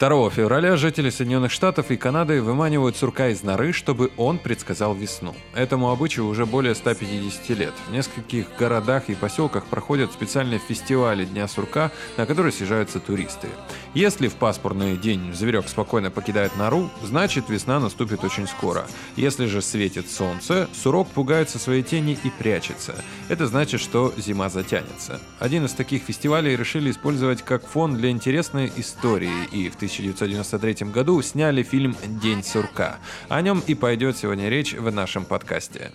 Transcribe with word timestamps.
2 0.00 0.30
февраля 0.30 0.78
жители 0.78 1.10
Соединенных 1.10 1.52
Штатов 1.52 1.90
и 1.90 1.96
Канады 1.98 2.40
выманивают 2.40 2.96
сурка 2.96 3.28
из 3.28 3.42
норы, 3.42 3.74
чтобы 3.74 4.10
он 4.16 4.38
предсказал 4.38 4.94
весну. 4.94 5.34
Этому 5.54 5.90
обычаю 5.90 6.26
уже 6.26 6.46
более 6.46 6.74
150 6.74 7.50
лет. 7.50 7.74
В 7.86 7.92
нескольких 7.92 8.46
городах 8.58 9.10
и 9.10 9.14
поселках 9.14 9.66
проходят 9.66 10.10
специальные 10.10 10.58
фестивали 10.58 11.26
Дня 11.26 11.46
сурка, 11.46 11.92
на 12.16 12.24
которые 12.24 12.50
съезжаются 12.50 12.98
туристы. 12.98 13.48
Если 13.92 14.28
в 14.28 14.36
пасмурный 14.36 14.96
день 14.96 15.34
зверек 15.34 15.68
спокойно 15.68 16.10
покидает 16.10 16.56
нору, 16.56 16.88
значит 17.02 17.50
весна 17.50 17.78
наступит 17.78 18.24
очень 18.24 18.48
скоро. 18.48 18.86
Если 19.16 19.44
же 19.44 19.60
светит 19.60 20.10
солнце, 20.10 20.66
сурок 20.72 21.08
пугается 21.08 21.58
своей 21.58 21.82
тени 21.82 22.16
и 22.24 22.30
прячется. 22.30 22.94
Это 23.28 23.46
значит, 23.46 23.82
что 23.82 24.14
зима 24.16 24.48
затянется. 24.48 25.20
Один 25.38 25.66
из 25.66 25.72
таких 25.74 26.04
фестивалей 26.04 26.56
решили 26.56 26.90
использовать 26.90 27.42
как 27.42 27.66
фон 27.66 27.98
для 27.98 28.08
интересной 28.08 28.72
истории 28.76 29.44
и 29.52 29.68
в 29.68 29.76
1993 29.98 30.90
году 30.90 31.20
сняли 31.22 31.62
фильм 31.62 31.96
«День 32.22 32.44
сурка». 32.44 32.98
О 33.28 33.40
нем 33.42 33.62
и 33.66 33.74
пойдет 33.74 34.16
сегодня 34.16 34.48
речь 34.48 34.74
в 34.74 34.92
нашем 34.92 35.24
подкасте. 35.24 35.90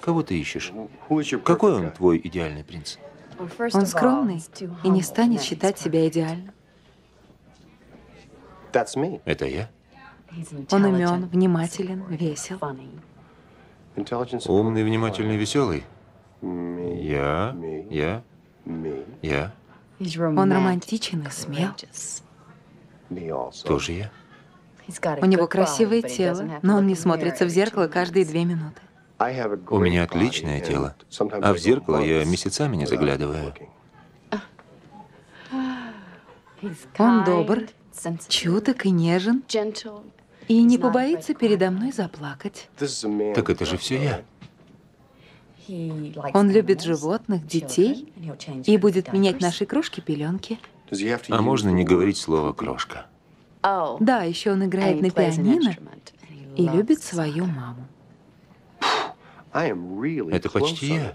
Кого 0.00 0.22
ты 0.22 0.38
ищешь? 0.40 0.72
Какой 1.44 1.72
он 1.74 1.90
твой 1.90 2.20
идеальный 2.22 2.64
принц? 2.64 2.96
Он 3.72 3.86
скромный 3.86 4.42
и 4.84 4.88
не 4.88 5.02
станет 5.02 5.42
считать 5.42 5.78
себя 5.78 6.08
идеальным. 6.08 6.52
Это 9.24 9.46
я? 9.46 9.70
Он 10.70 10.84
умен, 10.84 11.26
внимателен, 11.26 12.04
весел. 12.08 12.58
Умный, 14.46 14.84
внимательный, 14.84 15.36
веселый? 15.36 15.84
Я, 16.42 17.56
я, 17.90 18.22
я, 19.22 19.52
Он 20.00 20.52
романтичен 20.52 21.22
и 21.26 21.30
смел. 21.30 21.70
Тоже 23.64 23.92
я. 23.92 24.10
У 25.20 25.26
него 25.26 25.46
красивое 25.46 26.02
тело, 26.02 26.60
но 26.62 26.76
он 26.76 26.86
не 26.86 26.94
смотрится 26.94 27.44
в 27.44 27.48
зеркало 27.48 27.86
каждые 27.86 28.24
две 28.24 28.44
минуты. 28.44 28.80
У 29.68 29.78
меня 29.78 30.04
отличное 30.04 30.60
тело, 30.60 30.96
а 31.18 31.52
в 31.52 31.58
зеркало 31.58 31.98
я 31.98 32.24
месяцами 32.24 32.76
не 32.76 32.86
заглядываю. 32.86 33.54
Он 36.98 37.24
добр, 37.24 37.68
чуток 38.28 38.86
и 38.86 38.90
нежен, 38.90 39.42
и 40.48 40.62
не 40.62 40.78
побоится 40.78 41.34
передо 41.34 41.70
мной 41.70 41.92
заплакать. 41.92 42.68
Так 42.78 43.50
это 43.50 43.64
же 43.66 43.76
все 43.76 44.02
я. 44.02 44.22
Он 46.34 46.50
любит 46.50 46.82
животных, 46.82 47.46
детей 47.46 48.12
и 48.66 48.76
будет 48.76 49.12
менять 49.12 49.40
наши 49.40 49.66
кружки 49.66 50.00
пеленки. 50.00 50.58
А 51.28 51.42
можно 51.42 51.70
не 51.70 51.84
говорить 51.84 52.16
слово 52.16 52.52
«крошка»? 52.52 53.06
Да, 54.00 54.22
еще 54.22 54.52
он 54.52 54.64
играет 54.64 55.00
на 55.00 55.10
пианино 55.10 55.76
и 56.56 56.66
любит 56.68 57.02
свою 57.02 57.46
маму. 57.46 57.86
Это 59.52 60.48
почти 60.50 60.94
я. 60.94 61.14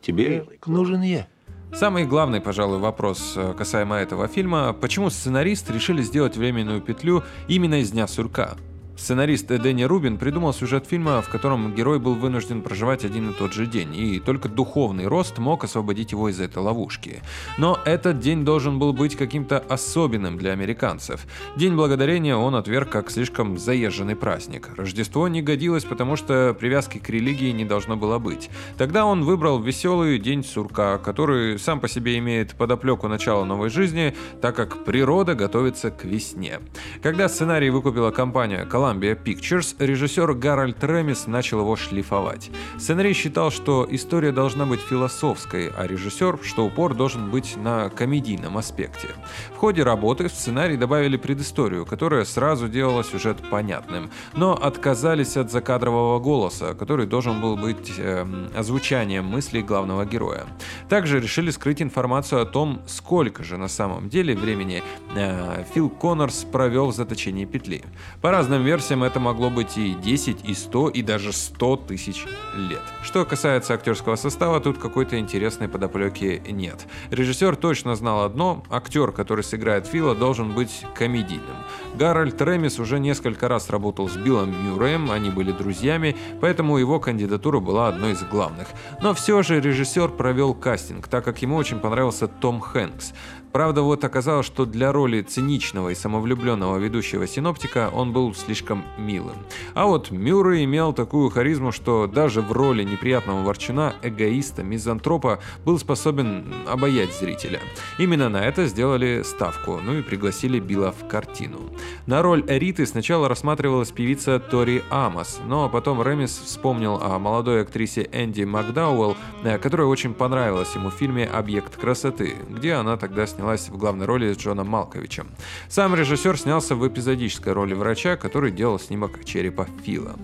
Тебе 0.00 0.46
нужен 0.66 1.02
я. 1.02 1.26
Самый 1.72 2.06
главный, 2.06 2.40
пожалуй, 2.40 2.78
вопрос 2.78 3.34
э, 3.36 3.52
касаемо 3.52 3.96
этого 3.96 4.26
фильма– 4.26 4.72
почему 4.80 5.10
сценарист 5.10 5.68
решили 5.70 6.00
сделать 6.00 6.34
временную 6.34 6.80
петлю 6.80 7.24
именно 7.46 7.82
из 7.82 7.90
Дня 7.90 8.06
сурка? 8.06 8.56
Сценарист 8.98 9.46
Дэнни 9.46 9.84
Рубин 9.84 10.18
придумал 10.18 10.52
сюжет 10.52 10.86
фильма, 10.86 11.22
в 11.22 11.28
котором 11.28 11.72
герой 11.72 12.00
был 12.00 12.16
вынужден 12.16 12.62
проживать 12.62 13.04
один 13.04 13.30
и 13.30 13.32
тот 13.32 13.52
же 13.52 13.66
день, 13.66 13.94
и 13.94 14.18
только 14.18 14.48
духовный 14.48 15.06
рост 15.06 15.38
мог 15.38 15.62
освободить 15.62 16.10
его 16.10 16.28
из 16.28 16.40
этой 16.40 16.58
ловушки. 16.58 17.22
Но 17.58 17.78
этот 17.84 18.18
день 18.18 18.44
должен 18.44 18.80
был 18.80 18.92
быть 18.92 19.14
каким-то 19.14 19.58
особенным 19.60 20.36
для 20.36 20.50
американцев. 20.50 21.26
День 21.56 21.76
Благодарения 21.76 22.36
он 22.36 22.56
отверг 22.56 22.90
как 22.90 23.10
слишком 23.10 23.56
заезженный 23.56 24.16
праздник. 24.16 24.70
Рождество 24.76 25.28
не 25.28 25.42
годилось, 25.42 25.84
потому 25.84 26.16
что 26.16 26.56
привязки 26.58 26.98
к 26.98 27.08
религии 27.08 27.52
не 27.52 27.64
должно 27.64 27.96
было 27.96 28.18
быть. 28.18 28.50
Тогда 28.78 29.06
он 29.06 29.22
выбрал 29.22 29.60
веселый 29.60 30.18
День 30.18 30.42
сурка, 30.44 30.98
который 30.98 31.58
сам 31.60 31.78
по 31.78 31.86
себе 31.86 32.18
имеет 32.18 32.56
подоплеку 32.56 33.06
начала 33.06 33.44
новой 33.44 33.70
жизни, 33.70 34.14
так 34.42 34.56
как 34.56 34.84
природа 34.84 35.36
готовится 35.36 35.92
к 35.92 36.04
весне. 36.04 36.58
Когда 37.00 37.28
сценарий 37.28 37.70
выкупила 37.70 38.10
компания 38.10 38.66
Columbia 38.68 38.87
Pictures, 38.96 39.76
режиссер 39.78 40.32
Гарольд 40.34 40.82
Ремис 40.82 41.26
начал 41.26 41.60
его 41.60 41.76
шлифовать. 41.76 42.50
Сценарий 42.78 43.12
считал, 43.12 43.50
что 43.50 43.86
история 43.90 44.32
должна 44.32 44.64
быть 44.64 44.80
философской, 44.80 45.68
а 45.68 45.86
режиссер, 45.86 46.38
что 46.42 46.64
упор 46.64 46.94
должен 46.94 47.30
быть 47.30 47.56
на 47.56 47.90
комедийном 47.90 48.56
аспекте. 48.56 49.08
В 49.54 49.56
ходе 49.56 49.82
работы 49.82 50.28
в 50.28 50.32
сценарий 50.32 50.76
добавили 50.76 51.16
предысторию, 51.16 51.84
которая 51.84 52.24
сразу 52.24 52.68
делала 52.68 53.04
сюжет 53.04 53.36
понятным, 53.50 54.10
но 54.34 54.54
отказались 54.54 55.36
от 55.36 55.50
закадрового 55.50 56.18
голоса, 56.18 56.74
который 56.74 57.06
должен 57.06 57.40
был 57.40 57.56
быть 57.56 57.92
э, 57.98 58.26
озвучанием 58.56 59.24
мыслей 59.24 59.62
главного 59.62 60.06
героя. 60.06 60.46
Также 60.88 61.20
решили 61.20 61.50
скрыть 61.50 61.82
информацию 61.82 62.40
о 62.40 62.46
том, 62.46 62.80
сколько 62.86 63.44
же 63.44 63.58
на 63.58 63.68
самом 63.68 64.08
деле 64.08 64.34
времени 64.34 64.82
э, 65.14 65.64
Фил 65.74 65.90
Коннорс 65.90 66.44
провел 66.50 66.90
в 66.90 66.94
заточении 66.94 67.44
петли. 67.44 67.84
По 68.22 68.30
разным 68.30 68.64
версиям 68.64 68.77
версиям 68.78 69.02
это 69.02 69.18
могло 69.18 69.50
быть 69.50 69.76
и 69.76 69.92
10, 69.92 70.48
и 70.48 70.54
100, 70.54 70.90
и 70.90 71.02
даже 71.02 71.32
100 71.32 71.76
тысяч 71.88 72.26
лет. 72.54 72.82
Что 73.02 73.24
касается 73.24 73.74
актерского 73.74 74.14
состава, 74.14 74.60
тут 74.60 74.78
какой-то 74.78 75.18
интересной 75.18 75.66
подоплеки 75.66 76.40
нет. 76.48 76.86
Режиссер 77.10 77.56
точно 77.56 77.96
знал 77.96 78.22
одно, 78.22 78.62
актер, 78.70 79.10
который 79.10 79.42
сыграет 79.42 79.88
Фила, 79.88 80.14
должен 80.14 80.52
быть 80.52 80.84
комедийным. 80.94 81.56
Гарольд 81.96 82.40
Ремис 82.40 82.78
уже 82.78 83.00
несколько 83.00 83.48
раз 83.48 83.68
работал 83.68 84.08
с 84.08 84.16
Биллом 84.16 84.54
Мюрреем, 84.64 85.10
они 85.10 85.30
были 85.30 85.50
друзьями, 85.50 86.16
поэтому 86.40 86.78
его 86.78 87.00
кандидатура 87.00 87.58
была 87.58 87.88
одной 87.88 88.12
из 88.12 88.22
главных. 88.22 88.68
Но 89.02 89.12
все 89.12 89.42
же 89.42 89.60
режиссер 89.60 90.10
провел 90.10 90.54
кастинг, 90.54 91.08
так 91.08 91.24
как 91.24 91.42
ему 91.42 91.56
очень 91.56 91.80
понравился 91.80 92.28
Том 92.28 92.60
Хэнкс. 92.60 93.12
Правда, 93.52 93.80
вот 93.82 94.04
оказалось, 94.04 94.46
что 94.46 94.66
для 94.66 94.92
роли 94.92 95.22
циничного 95.22 95.88
и 95.88 95.94
самовлюбленного 95.94 96.76
ведущего 96.76 97.26
синоптика 97.26 97.90
он 97.92 98.12
был 98.12 98.34
слишком 98.34 98.67
милым. 98.96 99.36
А 99.74 99.86
вот 99.86 100.10
Мюррей 100.10 100.64
имел 100.64 100.92
такую 100.92 101.30
харизму, 101.30 101.72
что 101.72 102.06
даже 102.06 102.40
в 102.40 102.52
роли 102.52 102.82
неприятного 102.82 103.42
ворчуна, 103.42 103.94
эгоиста, 104.02 104.62
мизантропа 104.62 105.40
был 105.64 105.78
способен 105.78 106.52
обаять 106.66 107.14
зрителя. 107.14 107.60
Именно 107.98 108.28
на 108.28 108.44
это 108.44 108.66
сделали 108.66 109.22
ставку, 109.24 109.80
ну 109.82 109.98
и 109.98 110.02
пригласили 110.02 110.60
Билла 110.60 110.92
в 110.92 111.06
картину. 111.08 111.60
На 112.06 112.22
роль 112.22 112.44
Эриты 112.48 112.86
сначала 112.86 113.28
рассматривалась 113.28 113.90
певица 113.90 114.38
Тори 114.38 114.82
Амос, 114.90 115.40
но 115.46 115.68
потом 115.68 116.02
Ремис 116.02 116.38
вспомнил 116.44 116.98
о 117.02 117.18
молодой 117.18 117.62
актрисе 117.62 118.08
Энди 118.12 118.42
Макдауэлл, 118.44 119.16
э, 119.44 119.58
которая 119.58 119.86
очень 119.86 120.14
понравилась 120.14 120.74
ему 120.74 120.90
в 120.90 120.94
фильме 120.94 121.26
«Объект 121.26 121.76
красоты», 121.76 122.34
где 122.48 122.74
она 122.74 122.96
тогда 122.96 123.26
снялась 123.26 123.68
в 123.68 123.76
главной 123.76 124.06
роли 124.06 124.32
с 124.32 124.36
Джоном 124.36 124.68
Малковичем. 124.68 125.28
Сам 125.68 125.94
режиссер 125.94 126.38
снялся 126.38 126.74
в 126.74 126.86
эпизодической 126.86 127.52
роли 127.52 127.74
врача, 127.74 128.16
который 128.16 128.50
делал 128.58 128.80
снимок 128.80 129.24
черепа 129.24 129.68
Фила. 129.84 130.16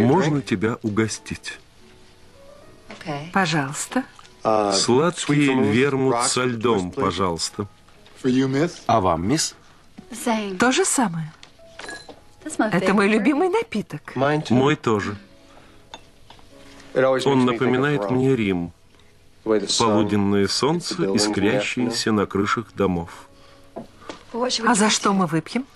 Можно 0.00 0.40
тебя 0.42 0.78
угостить? 0.82 1.58
Пожалуйста. 3.32 4.04
Сладкий 4.72 5.52
вермут 5.52 6.22
со 6.22 6.44
льдом, 6.44 6.92
пожалуйста. 6.92 7.66
А 8.86 9.00
вам, 9.00 9.28
мисс? 9.28 9.56
То 10.58 10.70
же 10.70 10.84
самое. 10.84 11.32
Это 12.44 12.94
мой 12.94 13.08
любимый 13.08 13.48
напиток. 13.48 14.14
Мой 14.14 14.76
тоже. 14.76 15.16
Он 16.94 17.44
напоминает 17.44 18.08
мне 18.10 18.36
Рим. 18.36 18.72
Полуденное 19.44 20.46
солнце, 20.46 20.94
искрящееся 21.16 22.12
на 22.12 22.26
крышах 22.26 22.72
домов. 22.74 23.10
А 24.32 24.74
за 24.76 24.90
что 24.90 25.12
мы 25.12 25.26
выпьем? 25.26 25.66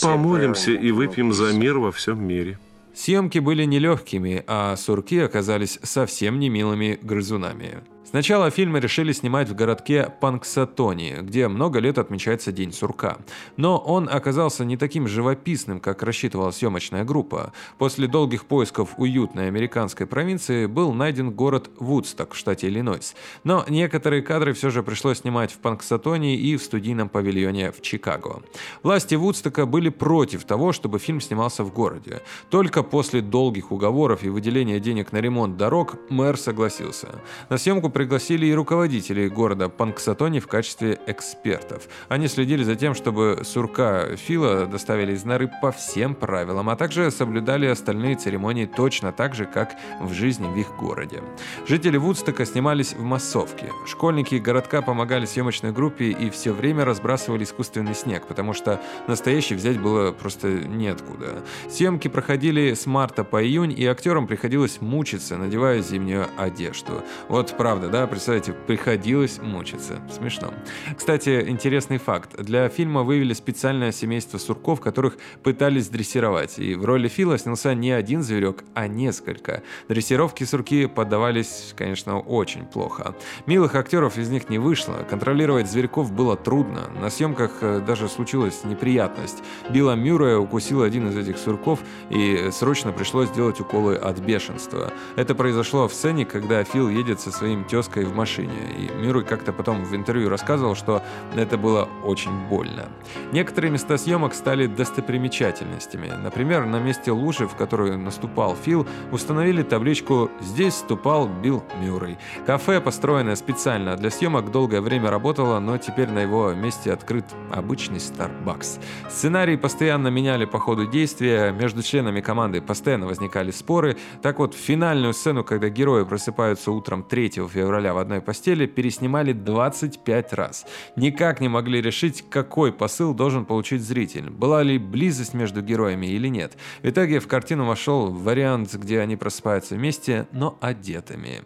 Помолимся 0.00 0.70
и 0.70 0.90
выпьем 0.92 1.32
за 1.32 1.52
мир 1.52 1.78
во 1.78 1.90
всем 1.90 2.24
мире. 2.24 2.58
Съемки 2.94 3.40
были 3.40 3.64
нелегкими, 3.64 4.42
а 4.46 4.76
сурки 4.76 5.18
оказались 5.18 5.78
совсем 5.82 6.38
не 6.38 6.48
милыми 6.48 6.98
грызунами. 7.02 7.82
Сначала 8.08 8.50
фильмы 8.50 8.78
решили 8.78 9.10
снимать 9.10 9.48
в 9.48 9.54
городке 9.56 10.12
Панксатони, 10.20 11.16
где 11.22 11.48
много 11.48 11.80
лет 11.80 11.98
отмечается 11.98 12.52
День 12.52 12.72
сурка. 12.72 13.18
Но 13.56 13.78
он 13.78 14.08
оказался 14.08 14.64
не 14.64 14.76
таким 14.76 15.08
живописным, 15.08 15.80
как 15.80 16.04
рассчитывала 16.04 16.52
съемочная 16.52 17.04
группа. 17.04 17.52
После 17.78 18.06
долгих 18.06 18.46
поисков 18.46 18.90
уютной 18.96 19.48
американской 19.48 20.06
провинции 20.06 20.66
был 20.66 20.92
найден 20.92 21.32
город 21.32 21.68
Вудсток 21.80 22.34
в 22.34 22.36
штате 22.36 22.68
Иллинойс. 22.68 23.16
Но 23.42 23.64
некоторые 23.68 24.22
кадры 24.22 24.52
все 24.52 24.70
же 24.70 24.84
пришлось 24.84 25.18
снимать 25.18 25.50
в 25.50 25.58
Панксатони 25.58 26.36
и 26.36 26.56
в 26.56 26.62
студийном 26.62 27.08
павильоне 27.08 27.72
в 27.72 27.82
Чикаго. 27.82 28.42
Власти 28.84 29.16
Вудстока 29.16 29.66
были 29.66 29.88
против 29.88 30.44
того, 30.44 30.72
чтобы 30.72 31.00
фильм 31.00 31.20
снимался 31.20 31.64
в 31.64 31.72
городе. 31.72 32.22
Только 32.50 32.84
после 32.84 33.20
долгих 33.20 33.72
уговоров 33.72 34.22
и 34.22 34.28
выделения 34.28 34.78
денег 34.78 35.10
на 35.10 35.20
ремонт 35.20 35.56
дорог 35.56 35.96
мэр 36.08 36.38
согласился. 36.38 37.08
На 37.50 37.58
съемку 37.58 37.90
пригласили 37.96 38.44
и 38.44 38.52
руководителей 38.52 39.30
города 39.30 39.70
Панксатони 39.70 40.38
в 40.38 40.46
качестве 40.46 40.98
экспертов. 41.06 41.84
Они 42.10 42.28
следили 42.28 42.62
за 42.62 42.76
тем, 42.76 42.94
чтобы 42.94 43.40
сурка 43.42 44.16
Фила 44.16 44.66
доставили 44.66 45.14
из 45.14 45.24
норы 45.24 45.50
по 45.62 45.72
всем 45.72 46.14
правилам, 46.14 46.68
а 46.68 46.76
также 46.76 47.10
соблюдали 47.10 47.64
остальные 47.64 48.16
церемонии 48.16 48.66
точно 48.66 49.12
так 49.12 49.34
же, 49.34 49.46
как 49.46 49.70
в 50.02 50.12
жизни 50.12 50.46
в 50.46 50.54
их 50.58 50.76
городе. 50.76 51.22
Жители 51.66 51.96
Вудстока 51.96 52.44
снимались 52.44 52.92
в 52.92 53.02
массовке. 53.02 53.72
Школьники 53.86 54.34
городка 54.34 54.82
помогали 54.82 55.24
съемочной 55.24 55.72
группе 55.72 56.10
и 56.10 56.28
все 56.28 56.52
время 56.52 56.84
разбрасывали 56.84 57.44
искусственный 57.44 57.94
снег, 57.94 58.26
потому 58.26 58.52
что 58.52 58.78
настоящий 59.08 59.54
взять 59.54 59.80
было 59.80 60.12
просто 60.12 60.48
неоткуда. 60.48 61.42
Съемки 61.70 62.08
проходили 62.08 62.74
с 62.74 62.84
марта 62.84 63.24
по 63.24 63.42
июнь, 63.42 63.72
и 63.74 63.86
актерам 63.86 64.26
приходилось 64.26 64.82
мучиться, 64.82 65.38
надевая 65.38 65.80
зимнюю 65.80 66.26
одежду. 66.36 67.02
Вот 67.28 67.56
правда, 67.56 67.85
да, 67.88 68.06
представляете, 68.06 68.52
приходилось 68.52 69.38
мучиться. 69.38 70.00
Смешно. 70.10 70.52
Кстати, 70.96 71.48
интересный 71.48 71.98
факт. 71.98 72.36
Для 72.42 72.68
фильма 72.68 73.02
вывели 73.02 73.32
специальное 73.32 73.92
семейство 73.92 74.38
сурков, 74.38 74.80
которых 74.80 75.18
пытались 75.42 75.88
дрессировать. 75.88 76.58
И 76.58 76.74
в 76.74 76.84
роли 76.84 77.08
Фила 77.08 77.38
снялся 77.38 77.74
не 77.74 77.90
один 77.90 78.22
зверек, 78.22 78.64
а 78.74 78.88
несколько. 78.88 79.62
Дрессировки 79.88 80.44
сурки 80.44 80.86
поддавались, 80.86 81.74
конечно, 81.76 82.18
очень 82.18 82.64
плохо. 82.64 83.14
Милых 83.46 83.74
актеров 83.74 84.18
из 84.18 84.28
них 84.28 84.48
не 84.48 84.58
вышло. 84.58 85.04
Контролировать 85.08 85.70
зверьков 85.70 86.12
было 86.12 86.36
трудно. 86.36 86.88
На 87.00 87.10
съемках 87.10 87.58
э, 87.60 87.80
даже 87.80 88.08
случилась 88.08 88.64
неприятность. 88.64 89.42
Билла 89.70 89.94
Мюррея 89.94 90.38
укусил 90.38 90.82
один 90.82 91.08
из 91.08 91.16
этих 91.16 91.38
сурков, 91.38 91.80
и 92.10 92.48
срочно 92.52 92.92
пришлось 92.92 93.30
делать 93.30 93.60
уколы 93.60 93.96
от 93.96 94.18
бешенства. 94.18 94.92
Это 95.16 95.34
произошло 95.34 95.88
в 95.88 95.94
сцене, 95.94 96.24
когда 96.24 96.62
Фил 96.64 96.88
едет 96.88 97.20
со 97.20 97.30
своим 97.30 97.64
тезкой 97.76 98.06
в 98.06 98.16
машине. 98.16 98.54
И 98.78 98.90
Мюррей 99.04 99.22
как-то 99.22 99.52
потом 99.52 99.84
в 99.84 99.94
интервью 99.94 100.30
рассказывал, 100.30 100.74
что 100.74 101.02
это 101.34 101.58
было 101.58 101.86
очень 102.04 102.32
больно. 102.48 102.88
Некоторые 103.32 103.70
места 103.70 103.98
съемок 103.98 104.32
стали 104.32 104.66
достопримечательностями. 104.66 106.10
Например, 106.10 106.64
на 106.64 106.78
месте 106.78 107.12
лужи, 107.12 107.46
в 107.46 107.54
которую 107.54 107.98
наступал 107.98 108.56
Фил, 108.56 108.86
установили 109.12 109.62
табличку 109.62 110.30
«Здесь 110.40 110.76
ступал 110.76 111.28
Билл 111.28 111.62
Мюррей». 111.78 112.16
Кафе, 112.46 112.80
построенное 112.80 113.36
специально 113.36 113.94
для 113.94 114.10
съемок, 114.10 114.50
долгое 114.50 114.80
время 114.80 115.10
работало, 115.10 115.60
но 115.60 115.76
теперь 115.76 116.08
на 116.08 116.20
его 116.20 116.54
месте 116.54 116.90
открыт 116.90 117.26
обычный 117.52 117.98
Starbucks. 117.98 118.80
Сценарий 119.10 119.58
постоянно 119.58 120.08
меняли 120.08 120.46
по 120.46 120.58
ходу 120.58 120.86
действия, 120.86 121.52
между 121.52 121.82
членами 121.82 122.22
команды 122.22 122.62
постоянно 122.62 123.06
возникали 123.06 123.50
споры. 123.50 123.98
Так 124.22 124.38
вот, 124.38 124.54
финальную 124.54 125.12
сцену, 125.12 125.44
когда 125.44 125.68
герои 125.68 126.04
просыпаются 126.04 126.70
утром 126.70 127.02
3 127.02 127.26
февраля 127.26 127.65
в 127.94 127.98
одной 127.98 128.20
постели, 128.20 128.66
переснимали 128.66 129.32
25 129.32 130.32
раз. 130.32 130.66
Никак 130.96 131.40
не 131.40 131.48
могли 131.48 131.80
решить, 131.80 132.24
какой 132.28 132.72
посыл 132.72 133.14
должен 133.14 133.44
получить 133.44 133.82
зритель. 133.82 134.30
Была 134.30 134.62
ли 134.62 134.78
близость 134.78 135.34
между 135.34 135.62
героями 135.62 136.06
или 136.06 136.28
нет. 136.28 136.56
В 136.82 136.88
итоге 136.88 137.20
в 137.20 137.28
картину 137.28 137.66
вошел 137.66 138.10
вариант, 138.10 138.74
где 138.74 139.00
они 139.00 139.16
просыпаются 139.16 139.74
вместе, 139.74 140.26
но 140.32 140.58
одетыми. 140.60 141.42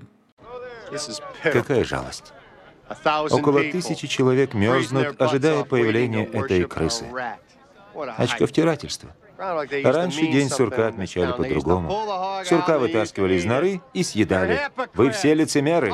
Какая 1.43 1.85
жалость. 1.85 2.33
Около 3.31 3.61
тысячи 3.61 4.07
человек 4.09 4.55
мерзнут, 4.55 5.21
ожидая 5.21 5.65
появления 5.65 6.25
этой 6.25 6.65
крысы. 6.65 7.07
Очковтирательство. 7.95 9.15
Раньше 9.41 10.27
день 10.27 10.51
сурка 10.51 10.89
отмечали 10.89 11.33
по-другому. 11.33 11.91
Сурка 12.45 12.79
вытаскивали 12.79 13.35
из 13.35 13.45
норы 13.45 13.81
и 13.95 14.03
съедали. 14.03 14.61
Вы 14.95 15.11
все 15.11 15.35
лицемеры. 15.35 15.93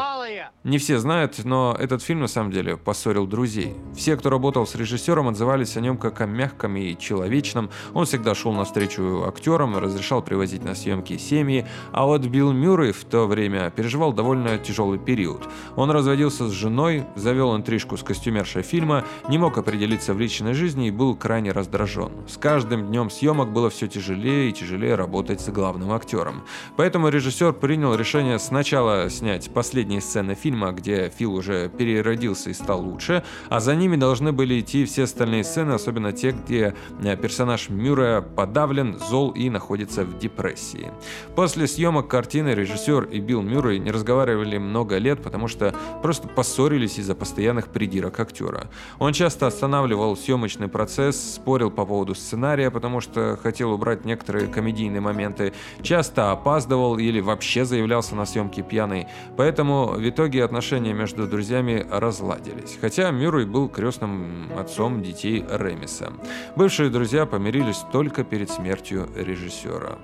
Не 0.67 0.79
все 0.79 0.99
знают, 0.99 1.45
но 1.45 1.77
этот 1.79 2.03
фильм 2.03 2.19
на 2.19 2.27
самом 2.27 2.51
деле 2.51 2.77
поссорил 2.77 3.29
друзей. 3.29 3.77
Все, 3.95 4.17
кто 4.17 4.31
работал 4.31 4.67
с 4.67 4.75
режиссером, 4.75 5.29
отзывались 5.29 5.77
о 5.77 5.81
нем 5.81 5.97
как 5.97 6.21
о 6.21 6.27
мягком 6.27 6.77
и 6.77 6.99
человечном. 6.99 7.71
Он 7.95 8.05
всегда 8.05 8.35
шел 8.35 8.53
навстречу 8.53 9.23
актерам, 9.29 9.79
разрешал 9.79 10.23
привозить 10.23 10.65
на 10.65 10.75
съемки 10.75 11.19
семьи. 11.19 11.69
А 11.93 12.05
вот 12.05 12.27
Билл 12.27 12.53
Мюррей 12.53 12.91
в 12.91 13.05
то 13.05 13.29
время 13.29 13.71
переживал 13.71 14.13
довольно 14.13 14.59
тяжелый 14.59 14.99
период. 14.99 15.49
Он 15.77 15.93
разводился 15.93 16.49
с 16.49 16.51
женой, 16.51 17.05
завел 17.15 17.55
интрижку 17.55 17.97
с 17.97 18.03
костюмершей 18.03 18.63
фильма, 18.63 19.05
не 19.29 19.39
мог 19.39 19.59
определиться 19.59 20.15
в 20.15 20.19
личной 20.19 20.55
жизни 20.55 20.89
и 20.89 20.91
был 20.91 21.15
крайне 21.15 21.53
раздражен. 21.53 22.11
С 22.27 22.39
каждым 22.39 22.89
днем 22.89 23.09
съемок 23.09 23.53
было 23.53 23.71
все 23.71 23.87
тяжелее 23.87 24.51
и 24.51 24.53
тяжелее 24.53 24.97
работать 24.97 25.41
с 25.41 25.49
главным 25.49 25.93
актером. 25.93 26.43
Поэтому 26.77 27.09
режиссер 27.09 27.53
принял 27.53 27.95
решение 27.95 28.41
сначала 28.41 29.09
снять 29.11 29.49
последние 29.55 30.01
сцены 30.01 30.35
фильма, 30.35 30.56
где 30.73 31.11
Фил 31.17 31.35
уже 31.35 31.69
переродился 31.69 32.51
и 32.51 32.55
стал 32.55 32.83
лучше, 32.83 33.23
а 33.49 33.61
за 33.61 33.75
ними 33.75 33.97
должны 33.97 34.33
были 34.33 34.61
идти 34.61 34.85
все 34.85 35.05
остальные 35.05 35.45
сцены, 35.45 35.73
особенно 35.73 36.13
те, 36.13 36.33
где 36.33 36.75
э, 37.03 37.17
персонаж 37.17 37.69
Мюррея 37.69 38.21
подавлен, 38.21 38.99
зол 38.99 39.31
и 39.31 39.51
находится 39.51 40.05
в 40.05 40.19
депрессии. 40.19 40.91
После 41.35 41.67
съемок 41.67 42.09
картины 42.09 42.51
режиссер 42.51 43.05
и 43.05 43.21
Билл 43.21 43.43
Мюррей 43.43 43.79
не 43.79 43.91
разговаривали 43.91 44.59
много 44.59 44.99
лет, 44.99 45.23
потому 45.23 45.49
что 45.49 45.75
просто 46.03 46.29
поссорились 46.29 46.99
из-за 46.99 47.15
постоянных 47.15 47.69
придирок 47.69 48.19
актера. 48.21 48.69
Он 48.99 49.13
часто 49.13 49.47
останавливал 49.47 50.17
съемочный 50.17 50.69
процесс, 50.69 51.35
спорил 51.35 51.71
по 51.71 51.85
поводу 51.85 52.15
сценария, 52.15 52.71
потому 52.71 53.01
что 53.01 53.39
хотел 53.43 53.73
убрать 53.73 54.05
некоторые 54.05 54.47
комедийные 54.47 55.01
моменты, 55.01 55.53
часто 55.83 56.33
опаздывал 56.33 56.99
или 56.99 57.21
вообще 57.21 57.65
заявлялся 57.65 58.15
на 58.15 58.27
съемки 58.27 58.63
пьяный, 58.63 59.07
поэтому 59.37 59.87
в 59.89 60.09
итоге 60.09 60.45
отношения 60.47 60.95
между 60.95 61.27
друзьями 61.27 61.87
разладились. 61.91 62.79
Хотя 62.81 63.11
Мюррей 63.11 63.45
был 63.45 63.69
крестным 63.69 64.51
отцом 64.59 65.03
детей 65.03 65.45
Ремиса. 65.51 66.13
Бывшие 66.57 66.89
друзья 66.89 67.27
помирились 67.27 67.85
только 67.93 68.25
перед 68.25 68.51
смертью 68.51 69.09
режиссера. 69.15 69.99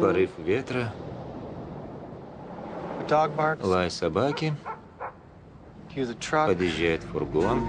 Порыв 0.00 0.30
ветра, 0.36 0.92
лай 3.62 3.90
собаки, 3.90 4.54
подъезжает 6.30 7.02
фургон. 7.04 7.62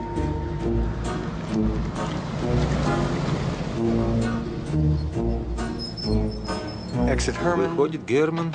Выходит 7.56 8.06
Герман, 8.06 8.52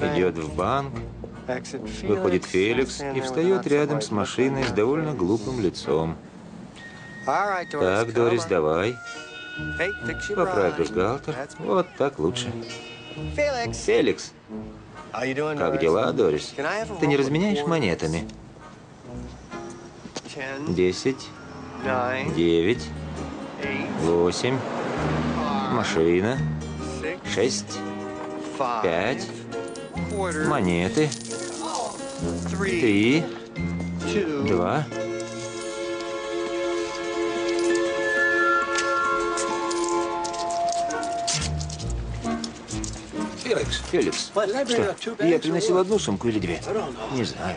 идет 0.00 0.38
в 0.38 0.54
банк, 0.54 0.92
выходит 2.02 2.44
Феликс 2.44 3.02
и 3.14 3.20
встает 3.20 3.66
рядом 3.66 4.00
с 4.00 4.10
машиной 4.10 4.64
с 4.64 4.72
довольно 4.72 5.14
глупым 5.14 5.60
лицом. 5.60 6.16
Так, 7.24 8.12
Дорис, 8.12 8.44
давай. 8.44 8.96
Поправь 10.34 10.78
бюстгальтер. 10.78 11.34
Вот 11.58 11.86
так 11.96 12.18
лучше. 12.18 12.52
Феликс! 13.34 14.32
Как 15.12 15.80
дела, 15.80 16.12
Дорис? 16.12 16.54
Ты 17.00 17.06
не 17.06 17.16
разменяешь 17.16 17.66
монетами? 17.66 18.28
Десять, 20.68 21.28
девять, 22.36 22.86
восемь, 24.02 24.58
машина, 25.72 26.36
шесть, 27.34 27.78
пять, 28.82 29.26
монеты, 30.46 31.08
три, 32.50 33.24
два. 34.46 34.84
Феликс, 43.42 43.82
Феликс, 43.90 44.30
что? 45.00 45.24
Я 45.24 45.38
приносил 45.38 45.78
одну 45.78 45.98
сумку 45.98 46.28
или 46.28 46.38
две? 46.38 46.60
Не 47.12 47.24
знаю. 47.24 47.56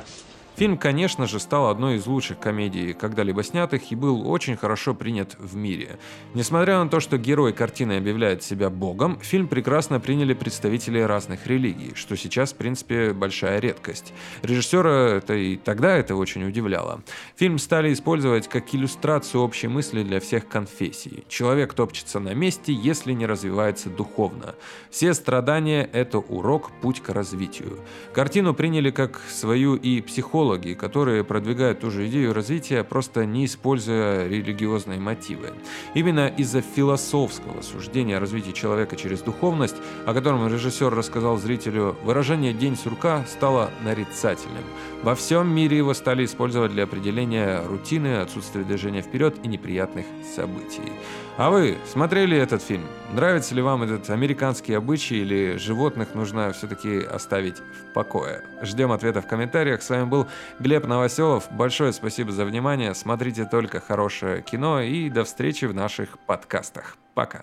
Фильм, 0.59 0.77
конечно 0.77 1.25
же, 1.25 1.39
стал 1.39 1.69
одной 1.69 1.95
из 1.95 2.05
лучших 2.05 2.37
комедий, 2.37 2.91
когда-либо 2.91 3.43
снятых, 3.45 3.93
и 3.93 3.95
был 3.95 4.29
очень 4.29 4.57
хорошо 4.57 4.93
принят 4.93 5.37
в 5.39 5.55
мире. 5.55 5.97
Несмотря 6.33 6.83
на 6.83 6.89
то, 6.89 6.99
что 6.99 7.17
герой 7.17 7.53
картины 7.53 7.93
объявляет 7.93 8.43
себя 8.43 8.69
богом, 8.69 9.17
фильм 9.21 9.47
прекрасно 9.47 10.01
приняли 10.01 10.33
представители 10.33 10.99
разных 10.99 11.47
религий, 11.47 11.93
что 11.95 12.17
сейчас, 12.17 12.51
в 12.51 12.57
принципе, 12.57 13.13
большая 13.13 13.59
редкость. 13.61 14.13
Режиссера 14.41 15.11
это 15.11 15.33
и 15.33 15.55
тогда 15.55 15.95
это 15.95 16.17
очень 16.17 16.43
удивляло. 16.43 17.03
Фильм 17.37 17.57
стали 17.57 17.93
использовать 17.93 18.49
как 18.49 18.75
иллюстрацию 18.75 19.41
общей 19.41 19.69
мысли 19.69 20.03
для 20.03 20.19
всех 20.19 20.49
конфессий. 20.49 21.23
Человек 21.29 21.73
топчется 21.73 22.19
на 22.19 22.33
месте, 22.33 22.73
если 22.73 23.13
не 23.13 23.25
развивается 23.25 23.89
духовно. 23.89 24.55
Все 24.89 25.13
страдания– 25.13 25.89
это 25.93 26.17
урок, 26.17 26.71
путь 26.81 26.99
к 26.99 27.07
развитию. 27.13 27.79
Картину 28.11 28.53
приняли 28.53 28.91
как 28.91 29.21
свою 29.29 29.75
и 29.77 30.01
психологи, 30.01 30.48
идеологи, 30.49 30.73
которые 30.73 31.23
продвигают 31.23 31.79
ту 31.79 31.91
же 31.91 32.07
идею 32.07 32.33
развития, 32.33 32.83
просто 32.83 33.25
не 33.25 33.45
используя 33.45 34.27
религиозные 34.27 34.99
мотивы. 34.99 35.51
Именно 35.93 36.27
из-за 36.27 36.61
философского 36.61 37.61
суждения 37.61 38.17
о 38.17 38.19
развитии 38.19 38.51
человека 38.51 38.95
через 38.95 39.21
духовность, 39.21 39.75
о 40.05 40.13
котором 40.13 40.47
режиссер 40.47 40.93
рассказал 40.93 41.37
зрителю, 41.37 41.95
выражение 42.03 42.53
«день 42.53 42.75
сурка» 42.75 43.25
стало 43.27 43.71
нарицательным. 43.83 44.63
Во 45.03 45.15
всем 45.15 45.47
мире 45.53 45.77
его 45.77 45.93
стали 45.93 46.25
использовать 46.25 46.71
для 46.71 46.83
определения 46.83 47.63
рутины, 47.65 48.17
отсутствия 48.21 48.63
движения 48.63 49.01
вперед 49.01 49.35
и 49.43 49.47
неприятных 49.47 50.05
событий. 50.35 50.91
А 51.37 51.49
вы 51.49 51.77
смотрели 51.89 52.37
этот 52.37 52.61
фильм? 52.61 52.83
Нравится 53.13 53.55
ли 53.55 53.61
вам 53.61 53.83
этот 53.83 54.09
американский 54.09 54.73
обычай 54.73 55.21
или 55.21 55.55
животных 55.55 56.13
нужно 56.13 56.51
все-таки 56.51 56.99
оставить 56.99 57.59
в 57.59 57.93
покое? 57.93 58.43
Ждем 58.61 58.91
ответа 58.91 59.21
в 59.21 59.27
комментариях. 59.27 59.81
С 59.81 59.89
вами 59.89 60.03
был 60.03 60.27
Глеб 60.59 60.87
Новоселов. 60.87 61.47
Большое 61.51 61.93
спасибо 61.93 62.31
за 62.31 62.45
внимание. 62.45 62.93
Смотрите 62.93 63.45
только 63.45 63.79
хорошее 63.79 64.41
кино 64.41 64.81
и 64.81 65.09
до 65.09 65.23
встречи 65.23 65.65
в 65.65 65.73
наших 65.73 66.19
подкастах. 66.19 66.97
Пока. 67.13 67.37